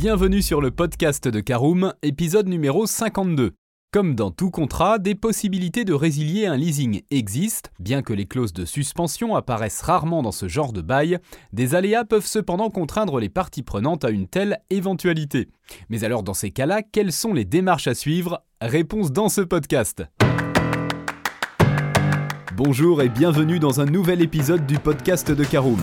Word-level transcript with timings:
Bienvenue 0.00 0.42
sur 0.42 0.60
le 0.60 0.70
podcast 0.70 1.26
de 1.26 1.40
Caroom, 1.40 1.92
épisode 2.02 2.46
numéro 2.46 2.86
52. 2.86 3.54
Comme 3.92 4.14
dans 4.14 4.30
tout 4.30 4.52
contrat, 4.52 5.00
des 5.00 5.16
possibilités 5.16 5.84
de 5.84 5.92
résilier 5.92 6.46
un 6.46 6.56
leasing 6.56 7.02
existent, 7.10 7.68
bien 7.80 8.02
que 8.02 8.12
les 8.12 8.26
clauses 8.26 8.52
de 8.52 8.64
suspension 8.64 9.34
apparaissent 9.34 9.80
rarement 9.80 10.22
dans 10.22 10.30
ce 10.30 10.46
genre 10.46 10.72
de 10.72 10.82
bail, 10.82 11.18
des 11.52 11.74
aléas 11.74 12.04
peuvent 12.04 12.24
cependant 12.24 12.70
contraindre 12.70 13.18
les 13.18 13.28
parties 13.28 13.64
prenantes 13.64 14.04
à 14.04 14.10
une 14.10 14.28
telle 14.28 14.60
éventualité. 14.70 15.48
Mais 15.88 16.04
alors 16.04 16.22
dans 16.22 16.32
ces 16.32 16.52
cas-là, 16.52 16.82
quelles 16.82 17.12
sont 17.12 17.34
les 17.34 17.44
démarches 17.44 17.88
à 17.88 17.94
suivre? 17.96 18.44
Réponse 18.60 19.10
dans 19.10 19.28
ce 19.28 19.40
podcast. 19.40 20.04
Bonjour 22.54 23.02
et 23.02 23.08
bienvenue 23.08 23.58
dans 23.58 23.80
un 23.80 23.86
nouvel 23.86 24.22
épisode 24.22 24.64
du 24.64 24.78
podcast 24.78 25.32
de 25.32 25.42
Caroom, 25.42 25.82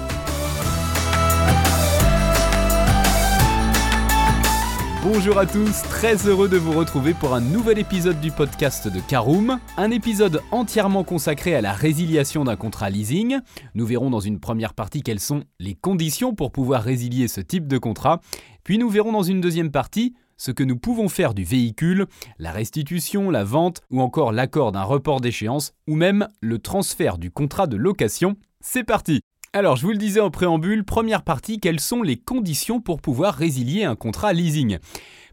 Bonjour 5.03 5.39
à 5.39 5.47
tous, 5.47 5.81
très 5.81 6.27
heureux 6.27 6.47
de 6.47 6.57
vous 6.57 6.73
retrouver 6.73 7.15
pour 7.15 7.33
un 7.33 7.41
nouvel 7.41 7.79
épisode 7.79 8.21
du 8.21 8.29
podcast 8.29 8.87
de 8.87 8.99
Caroom, 8.99 9.59
un 9.75 9.89
épisode 9.89 10.43
entièrement 10.51 11.03
consacré 11.03 11.55
à 11.55 11.61
la 11.61 11.73
résiliation 11.73 12.43
d'un 12.43 12.55
contrat 12.55 12.91
leasing. 12.91 13.39
Nous 13.73 13.87
verrons 13.87 14.11
dans 14.11 14.19
une 14.19 14.39
première 14.39 14.75
partie 14.75 15.01
quelles 15.01 15.19
sont 15.19 15.43
les 15.59 15.73
conditions 15.73 16.35
pour 16.35 16.51
pouvoir 16.51 16.83
résilier 16.83 17.27
ce 17.27 17.41
type 17.41 17.67
de 17.67 17.79
contrat, 17.79 18.21
puis 18.63 18.77
nous 18.77 18.89
verrons 18.89 19.11
dans 19.11 19.23
une 19.23 19.41
deuxième 19.41 19.71
partie 19.71 20.13
ce 20.37 20.51
que 20.51 20.63
nous 20.63 20.77
pouvons 20.77 21.09
faire 21.09 21.33
du 21.33 21.43
véhicule, 21.43 22.05
la 22.37 22.51
restitution, 22.51 23.31
la 23.31 23.43
vente 23.43 23.81
ou 23.89 24.01
encore 24.01 24.31
l'accord 24.31 24.71
d'un 24.71 24.83
report 24.83 25.19
d'échéance 25.19 25.73
ou 25.87 25.95
même 25.95 26.27
le 26.41 26.59
transfert 26.59 27.17
du 27.17 27.31
contrat 27.31 27.65
de 27.65 27.75
location. 27.75 28.35
C'est 28.59 28.83
parti 28.83 29.21
alors, 29.53 29.75
je 29.75 29.85
vous 29.85 29.91
le 29.91 29.97
disais 29.97 30.21
en 30.21 30.31
préambule, 30.31 30.85
première 30.85 31.23
partie, 31.23 31.59
quelles 31.59 31.81
sont 31.81 32.03
les 32.03 32.15
conditions 32.15 32.79
pour 32.79 33.01
pouvoir 33.01 33.35
résilier 33.35 33.83
un 33.83 33.97
contrat 33.97 34.31
leasing? 34.31 34.77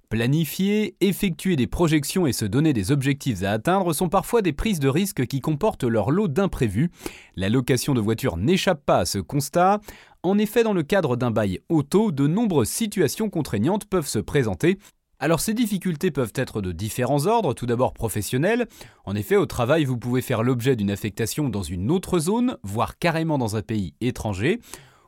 Planifier, 0.08 0.96
effectuer 1.00 1.54
des 1.54 1.68
projections 1.68 2.26
et 2.26 2.32
se 2.32 2.44
donner 2.44 2.72
des 2.72 2.90
objectifs 2.90 3.44
à 3.44 3.52
atteindre 3.52 3.92
sont 3.92 4.08
parfois 4.08 4.42
des 4.42 4.52
prises 4.52 4.80
de 4.80 4.88
risques 4.88 5.26
qui 5.26 5.40
comportent 5.40 5.84
leur 5.84 6.10
lot 6.10 6.26
d'imprévus. 6.26 6.90
La 7.36 7.48
location 7.48 7.94
de 7.94 8.00
voitures 8.00 8.38
n'échappe 8.38 8.84
pas 8.84 8.98
à 8.98 9.04
ce 9.04 9.18
constat. 9.18 9.80
En 10.24 10.36
effet, 10.36 10.64
dans 10.64 10.72
le 10.72 10.82
cadre 10.82 11.16
d'un 11.16 11.30
bail 11.30 11.60
auto, 11.68 12.10
de 12.10 12.26
nombreuses 12.26 12.70
situations 12.70 13.30
contraignantes 13.30 13.84
peuvent 13.84 14.08
se 14.08 14.18
présenter, 14.18 14.78
alors 15.20 15.40
ces 15.40 15.54
difficultés 15.54 16.10
peuvent 16.10 16.32
être 16.34 16.60
de 16.60 16.72
différents 16.72 17.26
ordres, 17.26 17.54
tout 17.54 17.66
d'abord 17.66 17.92
professionnels. 17.92 18.66
En 19.04 19.14
effet, 19.16 19.36
au 19.36 19.46
travail, 19.46 19.84
vous 19.84 19.98
pouvez 19.98 20.22
faire 20.22 20.42
l'objet 20.42 20.76
d'une 20.76 20.90
affectation 20.90 21.48
dans 21.48 21.62
une 21.62 21.90
autre 21.90 22.18
zone, 22.18 22.56
voire 22.62 22.98
carrément 22.98 23.38
dans 23.38 23.56
un 23.56 23.62
pays 23.62 23.94
étranger, 24.00 24.60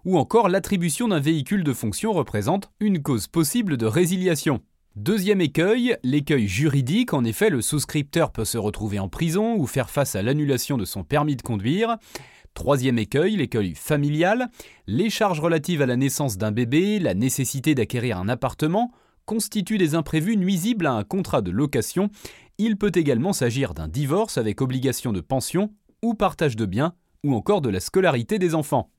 ou 0.05 0.19
encore 0.19 0.49
l'attribution 0.49 1.09
d'un 1.09 1.21
véhicule 1.21 1.63
de 1.63 1.73
fonction 1.73 2.13
représente 2.13 2.71
une 2.81 3.03
cause 3.03 3.27
possible 3.27 3.77
de 3.77 3.87
résiliation. 3.87 4.61
Deuxième 4.97 5.41
écueil, 5.41 5.97
l'écueil 6.03 6.49
juridique, 6.49 7.15
en 7.15 7.25
effet 7.25 7.49
le 7.49 7.63
souscripteur 7.63 8.33
peut 8.33 8.45
se 8.45 8.59
retrouver 8.59 8.99
en 8.99 9.09
prison 9.09 9.55
ou 9.57 9.67
faire 9.67 9.89
face 9.89 10.17
à 10.17 10.23
l'annulation 10.23 10.77
de 10.77 10.85
son 10.85 11.05
permis 11.05 11.37
de 11.37 11.43
conduire. 11.43 11.97
Troisième 12.55 12.99
écueil, 12.99 13.37
l'écueil 13.37 13.77
familial, 13.77 14.51
les 14.89 15.09
charges 15.09 15.39
relatives 15.39 15.83
à 15.83 15.87
la 15.87 15.97
naissance 15.97 16.37
d'un 16.37 16.51
bébé, 16.51 16.99
la 16.99 17.15
nécessité 17.15 17.77
d'acquérir 17.77 18.19
un 18.19 18.29
appartement, 18.29 18.91
constituent 19.27 19.79
des 19.79 19.95
imprévus 19.95 20.37
nuisibles 20.37 20.87
à 20.87 20.93
un 20.93 21.05
contrat 21.05 21.43
de 21.43 21.51
location. 21.51 22.11
Il 22.59 22.77
peut 22.77 22.93
également 22.95 23.33
s'agir 23.33 23.75
d'un 23.75 23.89
divorce 23.89 24.39
avec 24.39 24.61
obligation 24.61 25.13
de 25.13 25.21
pension 25.21 25.71
ou 26.03 26.15
partage 26.15 26.57
de 26.57 26.67
biens 26.67 26.95
ou 27.25 27.35
encore 27.35 27.61
de 27.61 27.71
la 27.71 27.81
scolarité 27.81 28.39
des 28.39 28.55
enfants. 28.55 28.91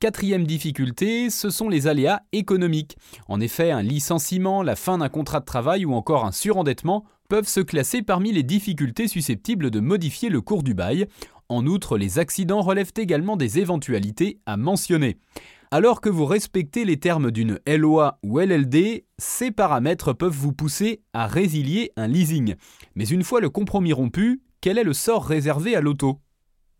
Quatrième 0.00 0.46
difficulté, 0.46 1.30
ce 1.30 1.48
sont 1.48 1.68
les 1.68 1.86
aléas 1.86 2.22
économiques. 2.32 2.96
En 3.28 3.40
effet, 3.40 3.70
un 3.70 3.82
licenciement, 3.82 4.64
la 4.64 4.74
fin 4.74 4.98
d'un 4.98 5.08
contrat 5.08 5.38
de 5.38 5.44
travail 5.44 5.84
ou 5.84 5.94
encore 5.94 6.24
un 6.24 6.32
surendettement 6.32 7.04
peuvent 7.28 7.46
se 7.46 7.60
classer 7.60 8.02
parmi 8.02 8.32
les 8.32 8.42
difficultés 8.42 9.06
susceptibles 9.06 9.70
de 9.70 9.78
modifier 9.78 10.28
le 10.28 10.40
cours 10.40 10.64
du 10.64 10.74
bail. 10.74 11.06
En 11.48 11.66
outre, 11.66 11.98
les 11.98 12.18
accidents 12.18 12.62
relèvent 12.62 12.92
également 12.96 13.36
des 13.36 13.60
éventualités 13.60 14.40
à 14.44 14.56
mentionner. 14.56 15.18
Alors 15.74 16.02
que 16.02 16.10
vous 16.10 16.26
respectez 16.26 16.84
les 16.84 16.98
termes 16.98 17.30
d'une 17.30 17.58
LOA 17.66 18.18
ou 18.22 18.40
LLD, 18.40 19.06
ces 19.16 19.50
paramètres 19.50 20.12
peuvent 20.12 20.30
vous 20.30 20.52
pousser 20.52 21.00
à 21.14 21.26
résilier 21.26 21.92
un 21.96 22.08
leasing. 22.08 22.56
Mais 22.94 23.06
une 23.06 23.24
fois 23.24 23.40
le 23.40 23.48
compromis 23.48 23.94
rompu, 23.94 24.42
quel 24.60 24.76
est 24.76 24.84
le 24.84 24.92
sort 24.92 25.24
réservé 25.24 25.74
à 25.74 25.80
l'auto? 25.80 26.20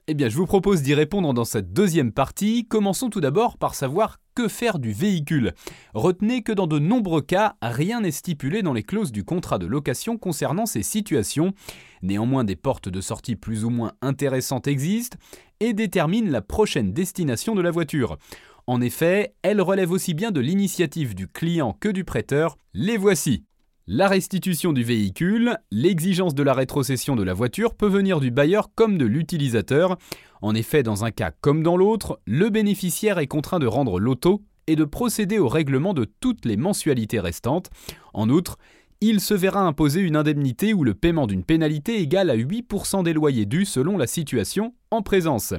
Eh 0.08 0.14
bien, 0.14 0.28
je 0.28 0.36
vous 0.36 0.44
propose 0.44 0.82
d'y 0.82 0.92
répondre 0.92 1.32
dans 1.32 1.46
cette 1.46 1.72
deuxième 1.72 2.12
partie. 2.12 2.66
Commençons 2.68 3.08
tout 3.08 3.22
d'abord 3.22 3.56
par 3.56 3.74
savoir 3.74 4.18
que 4.34 4.46
faire 4.46 4.78
du 4.78 4.92
véhicule. 4.92 5.54
Retenez 5.94 6.42
que 6.42 6.52
dans 6.52 6.66
de 6.66 6.78
nombreux 6.78 7.22
cas, 7.22 7.54
rien 7.62 8.00
n'est 8.02 8.10
stipulé 8.10 8.62
dans 8.62 8.72
les 8.74 8.82
clauses 8.82 9.12
du 9.12 9.24
contrat 9.24 9.58
de 9.58 9.66
location 9.66 10.18
concernant 10.18 10.66
ces 10.66 10.82
situations. 10.82 11.54
Néanmoins, 12.02 12.44
des 12.44 12.56
portes 12.56 12.90
de 12.90 13.00
sortie 13.00 13.36
plus 13.36 13.64
ou 13.64 13.70
moins 13.70 13.92
intéressantes 14.02 14.66
existent 14.66 15.16
et 15.60 15.72
déterminent 15.72 16.30
la 16.30 16.42
prochaine 16.42 16.92
destination 16.92 17.54
de 17.54 17.62
la 17.62 17.70
voiture. 17.70 18.18
En 18.72 18.80
effet, 18.80 19.34
elles 19.42 19.60
relèvent 19.60 19.90
aussi 19.90 20.14
bien 20.14 20.30
de 20.30 20.40
l'initiative 20.40 21.14
du 21.14 21.28
client 21.28 21.76
que 21.78 21.90
du 21.90 22.04
prêteur. 22.04 22.56
Les 22.72 22.96
voici. 22.96 23.44
La 23.86 24.08
restitution 24.08 24.72
du 24.72 24.82
véhicule, 24.82 25.58
l'exigence 25.70 26.34
de 26.34 26.42
la 26.42 26.54
rétrocession 26.54 27.14
de 27.14 27.22
la 27.22 27.34
voiture 27.34 27.74
peut 27.74 27.86
venir 27.86 28.18
du 28.18 28.30
bailleur 28.30 28.70
comme 28.74 28.96
de 28.96 29.04
l'utilisateur. 29.04 29.98
En 30.40 30.54
effet, 30.54 30.82
dans 30.82 31.04
un 31.04 31.10
cas 31.10 31.32
comme 31.42 31.62
dans 31.62 31.76
l'autre, 31.76 32.18
le 32.24 32.48
bénéficiaire 32.48 33.18
est 33.18 33.26
contraint 33.26 33.58
de 33.58 33.66
rendre 33.66 34.00
l'auto 34.00 34.42
et 34.66 34.74
de 34.74 34.84
procéder 34.84 35.38
au 35.38 35.48
règlement 35.48 35.92
de 35.92 36.06
toutes 36.06 36.46
les 36.46 36.56
mensualités 36.56 37.20
restantes. 37.20 37.68
En 38.14 38.30
outre, 38.30 38.56
il 39.02 39.20
se 39.20 39.34
verra 39.34 39.60
imposer 39.60 40.00
une 40.00 40.16
indemnité 40.16 40.72
ou 40.72 40.82
le 40.82 40.94
paiement 40.94 41.26
d'une 41.26 41.44
pénalité 41.44 42.00
égale 42.00 42.30
à 42.30 42.36
8% 42.38 43.02
des 43.02 43.12
loyers 43.12 43.44
dus 43.44 43.66
selon 43.66 43.98
la 43.98 44.06
situation 44.06 44.72
en 44.90 45.02
présence. 45.02 45.52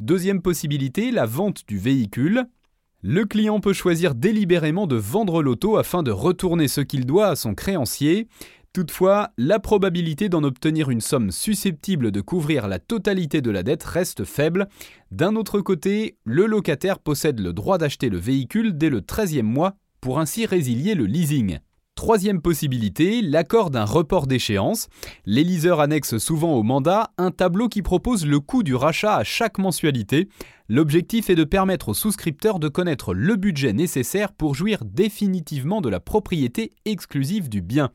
Deuxième 0.00 0.42
possibilité, 0.42 1.10
la 1.10 1.26
vente 1.26 1.64
du 1.66 1.76
véhicule. 1.76 2.44
Le 3.02 3.24
client 3.24 3.58
peut 3.58 3.72
choisir 3.72 4.14
délibérément 4.14 4.86
de 4.86 4.94
vendre 4.94 5.42
l'auto 5.42 5.76
afin 5.76 6.04
de 6.04 6.12
retourner 6.12 6.68
ce 6.68 6.80
qu'il 6.80 7.04
doit 7.04 7.28
à 7.28 7.36
son 7.36 7.54
créancier. 7.54 8.28
Toutefois, 8.72 9.30
la 9.38 9.58
probabilité 9.58 10.28
d'en 10.28 10.44
obtenir 10.44 10.90
une 10.90 11.00
somme 11.00 11.32
susceptible 11.32 12.12
de 12.12 12.20
couvrir 12.20 12.68
la 12.68 12.78
totalité 12.78 13.40
de 13.40 13.50
la 13.50 13.64
dette 13.64 13.82
reste 13.82 14.24
faible. 14.24 14.68
D'un 15.10 15.34
autre 15.34 15.60
côté, 15.60 16.16
le 16.24 16.46
locataire 16.46 17.00
possède 17.00 17.40
le 17.40 17.52
droit 17.52 17.78
d'acheter 17.78 18.08
le 18.08 18.18
véhicule 18.18 18.78
dès 18.78 18.90
le 18.90 19.00
13e 19.00 19.42
mois 19.42 19.74
pour 20.00 20.20
ainsi 20.20 20.46
résilier 20.46 20.94
le 20.94 21.06
leasing. 21.06 21.58
Troisième 21.98 22.40
possibilité, 22.40 23.22
l'accord 23.22 23.70
d'un 23.70 23.84
report 23.84 24.28
d'échéance. 24.28 24.86
Les 25.26 25.42
liseurs 25.42 25.80
annexent 25.80 26.18
souvent 26.18 26.54
au 26.54 26.62
mandat 26.62 27.10
un 27.18 27.32
tableau 27.32 27.68
qui 27.68 27.82
propose 27.82 28.24
le 28.24 28.38
coût 28.38 28.62
du 28.62 28.76
rachat 28.76 29.16
à 29.16 29.24
chaque 29.24 29.58
mensualité. 29.58 30.28
L'objectif 30.68 31.28
est 31.28 31.34
de 31.34 31.42
permettre 31.42 31.88
aux 31.88 31.94
souscripteurs 31.94 32.60
de 32.60 32.68
connaître 32.68 33.14
le 33.14 33.34
budget 33.34 33.72
nécessaire 33.72 34.32
pour 34.32 34.54
jouir 34.54 34.84
définitivement 34.84 35.80
de 35.80 35.88
la 35.88 35.98
propriété 35.98 36.72
exclusive 36.84 37.48
du 37.48 37.62
bien. 37.62 37.90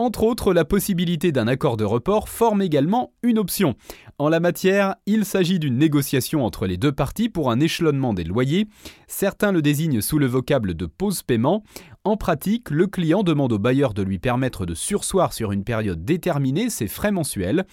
Entre 0.00 0.22
autres, 0.22 0.54
la 0.54 0.64
possibilité 0.64 1.30
d'un 1.30 1.46
accord 1.46 1.76
de 1.76 1.84
report 1.84 2.30
forme 2.30 2.62
également 2.62 3.12
une 3.22 3.38
option. 3.38 3.74
En 4.16 4.30
la 4.30 4.40
matière, 4.40 4.94
il 5.04 5.26
s'agit 5.26 5.58
d'une 5.58 5.76
négociation 5.76 6.42
entre 6.42 6.66
les 6.66 6.78
deux 6.78 6.90
parties 6.90 7.28
pour 7.28 7.50
un 7.50 7.60
échelonnement 7.60 8.14
des 8.14 8.24
loyers. 8.24 8.66
Certains 9.08 9.52
le 9.52 9.60
désignent 9.60 10.00
sous 10.00 10.18
le 10.18 10.24
vocable 10.24 10.72
de 10.72 10.86
pause 10.86 11.22
paiement. 11.22 11.64
En 12.02 12.16
pratique, 12.16 12.70
le 12.70 12.86
client 12.86 13.22
demande 13.22 13.52
au 13.52 13.58
bailleur 13.58 13.92
de 13.92 14.00
lui 14.02 14.18
permettre 14.18 14.64
de 14.64 14.74
sursoir 14.74 15.34
sur 15.34 15.52
une 15.52 15.64
période 15.64 16.02
déterminée 16.02 16.70
ses 16.70 16.88
frais 16.88 17.12
mensuels. 17.12 17.66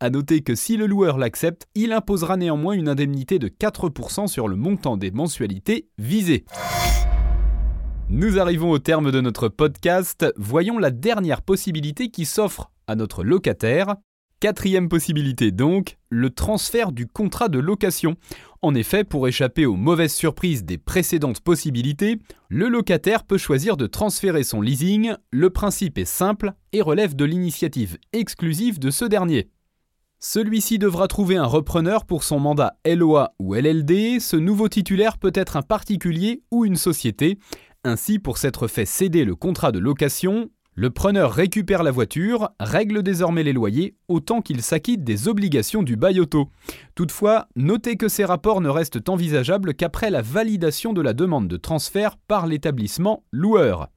A 0.00 0.08
noter 0.08 0.40
que 0.40 0.54
si 0.54 0.78
le 0.78 0.86
loueur 0.86 1.18
l'accepte, 1.18 1.66
il 1.74 1.92
imposera 1.92 2.38
néanmoins 2.38 2.72
une 2.72 2.88
indemnité 2.88 3.38
de 3.38 3.48
4% 3.48 4.26
sur 4.26 4.48
le 4.48 4.56
montant 4.56 4.96
des 4.96 5.10
mensualités 5.10 5.90
visées. 5.98 6.46
Nous 8.08 8.38
arrivons 8.38 8.70
au 8.70 8.78
terme 8.78 9.10
de 9.10 9.20
notre 9.20 9.48
podcast. 9.48 10.24
Voyons 10.38 10.78
la 10.78 10.90
dernière 10.90 11.42
possibilité 11.42 12.08
qui 12.08 12.24
s'offre 12.24 12.70
à 12.86 12.96
notre 12.96 13.22
locataire. 13.22 13.96
Quatrième 14.44 14.90
possibilité 14.90 15.52
donc, 15.52 15.96
le 16.10 16.28
transfert 16.28 16.92
du 16.92 17.06
contrat 17.06 17.48
de 17.48 17.58
location. 17.58 18.16
En 18.60 18.74
effet, 18.74 19.02
pour 19.02 19.26
échapper 19.26 19.64
aux 19.64 19.76
mauvaises 19.76 20.12
surprises 20.12 20.66
des 20.66 20.76
précédentes 20.76 21.40
possibilités, 21.40 22.18
le 22.50 22.68
locataire 22.68 23.24
peut 23.24 23.38
choisir 23.38 23.78
de 23.78 23.86
transférer 23.86 24.44
son 24.44 24.60
leasing. 24.60 25.14
Le 25.30 25.48
principe 25.48 25.96
est 25.96 26.04
simple 26.04 26.52
et 26.74 26.82
relève 26.82 27.16
de 27.16 27.24
l'initiative 27.24 27.96
exclusive 28.12 28.78
de 28.78 28.90
ce 28.90 29.06
dernier. 29.06 29.48
Celui-ci 30.20 30.78
devra 30.78 31.08
trouver 31.08 31.36
un 31.36 31.46
repreneur 31.46 32.04
pour 32.04 32.22
son 32.22 32.38
mandat 32.38 32.76
LOA 32.84 33.32
ou 33.38 33.54
LLD. 33.54 34.20
Ce 34.20 34.36
nouveau 34.36 34.68
titulaire 34.68 35.16
peut 35.16 35.32
être 35.34 35.56
un 35.56 35.62
particulier 35.62 36.42
ou 36.50 36.66
une 36.66 36.76
société. 36.76 37.38
Ainsi, 37.82 38.18
pour 38.18 38.36
s'être 38.36 38.66
fait 38.66 38.84
céder 38.84 39.24
le 39.24 39.36
contrat 39.36 39.72
de 39.72 39.78
location, 39.78 40.50
le 40.76 40.90
preneur 40.90 41.32
récupère 41.32 41.84
la 41.84 41.92
voiture, 41.92 42.50
règle 42.58 43.04
désormais 43.04 43.44
les 43.44 43.52
loyers 43.52 43.96
autant 44.08 44.42
qu'il 44.42 44.60
s'acquitte 44.60 45.04
des 45.04 45.28
obligations 45.28 45.84
du 45.84 45.94
bail 45.94 46.18
auto. 46.18 46.50
Toutefois, 46.96 47.46
notez 47.54 47.96
que 47.96 48.08
ces 48.08 48.24
rapports 48.24 48.60
ne 48.60 48.68
restent 48.68 49.08
envisageables 49.08 49.74
qu'après 49.74 50.10
la 50.10 50.20
validation 50.20 50.92
de 50.92 51.00
la 51.00 51.12
demande 51.12 51.46
de 51.46 51.56
transfert 51.56 52.16
par 52.16 52.48
l'établissement 52.48 53.22
loueur. 53.30 53.88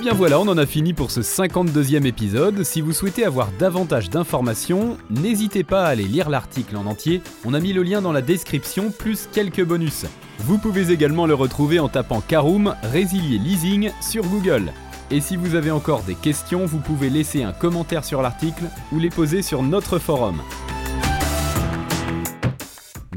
Bien 0.00 0.14
voilà, 0.14 0.40
on 0.40 0.48
en 0.48 0.56
a 0.56 0.64
fini 0.64 0.94
pour 0.94 1.10
ce 1.10 1.20
52e 1.20 2.06
épisode. 2.06 2.64
Si 2.64 2.80
vous 2.80 2.92
souhaitez 2.92 3.24
avoir 3.24 3.50
davantage 3.58 4.08
d'informations, 4.08 4.96
n'hésitez 5.10 5.62
pas 5.62 5.84
à 5.84 5.88
aller 5.88 6.04
lire 6.04 6.30
l'article 6.30 6.76
en 6.76 6.86
entier. 6.86 7.20
On 7.44 7.52
a 7.52 7.60
mis 7.60 7.74
le 7.74 7.82
lien 7.82 8.00
dans 8.00 8.12
la 8.12 8.22
description, 8.22 8.90
plus 8.90 9.28
quelques 9.30 9.64
bonus. 9.64 10.06
Vous 10.38 10.56
pouvez 10.56 10.90
également 10.90 11.26
le 11.26 11.34
retrouver 11.34 11.80
en 11.80 11.88
tapant 11.88 12.22
Caroom 12.22 12.74
Résilier 12.82 13.38
Leasing 13.38 13.90
sur 14.00 14.24
Google. 14.24 14.72
Et 15.10 15.20
si 15.20 15.36
vous 15.36 15.54
avez 15.54 15.70
encore 15.70 16.02
des 16.02 16.14
questions, 16.14 16.64
vous 16.64 16.78
pouvez 16.78 17.10
laisser 17.10 17.42
un 17.42 17.52
commentaire 17.52 18.04
sur 18.04 18.22
l'article 18.22 18.64
ou 18.92 18.98
les 18.98 19.10
poser 19.10 19.42
sur 19.42 19.62
notre 19.62 19.98
forum. 19.98 20.40